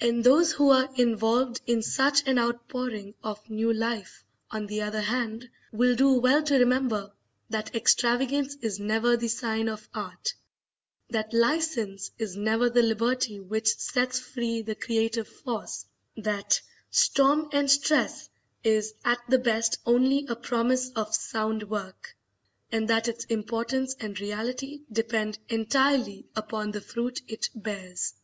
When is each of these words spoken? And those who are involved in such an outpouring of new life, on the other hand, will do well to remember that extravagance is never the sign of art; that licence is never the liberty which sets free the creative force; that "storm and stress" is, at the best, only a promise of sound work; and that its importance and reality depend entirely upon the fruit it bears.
And 0.00 0.22
those 0.22 0.52
who 0.52 0.70
are 0.70 0.88
involved 0.94 1.60
in 1.66 1.82
such 1.82 2.22
an 2.28 2.38
outpouring 2.38 3.14
of 3.24 3.50
new 3.50 3.72
life, 3.72 4.22
on 4.48 4.66
the 4.68 4.80
other 4.82 5.00
hand, 5.00 5.50
will 5.72 5.96
do 5.96 6.20
well 6.20 6.40
to 6.44 6.56
remember 6.56 7.12
that 7.50 7.74
extravagance 7.74 8.54
is 8.62 8.78
never 8.78 9.16
the 9.16 9.26
sign 9.26 9.68
of 9.68 9.88
art; 9.92 10.34
that 11.10 11.34
licence 11.34 12.12
is 12.16 12.36
never 12.36 12.70
the 12.70 12.82
liberty 12.84 13.40
which 13.40 13.76
sets 13.78 14.20
free 14.20 14.62
the 14.62 14.76
creative 14.76 15.26
force; 15.26 15.84
that 16.16 16.60
"storm 16.92 17.48
and 17.50 17.68
stress" 17.68 18.28
is, 18.62 18.94
at 19.04 19.18
the 19.28 19.38
best, 19.40 19.78
only 19.84 20.26
a 20.28 20.36
promise 20.36 20.90
of 20.90 21.12
sound 21.12 21.64
work; 21.64 22.14
and 22.70 22.86
that 22.86 23.08
its 23.08 23.24
importance 23.24 23.96
and 23.98 24.20
reality 24.20 24.82
depend 24.92 25.40
entirely 25.48 26.24
upon 26.36 26.70
the 26.70 26.80
fruit 26.80 27.20
it 27.26 27.48
bears. 27.52 28.14